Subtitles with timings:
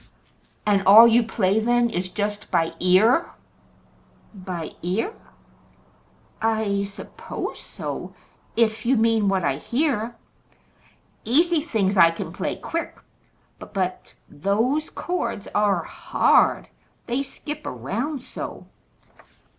[0.65, 3.29] "And all you play then is just by ear?"
[4.33, 5.13] "By ear?
[6.41, 8.15] I suppose so
[8.55, 10.15] if you mean what I hear.
[11.23, 12.97] Easy things I can play quick,
[13.59, 16.67] but but those chords ARE hard;
[17.05, 18.65] they skip around so!"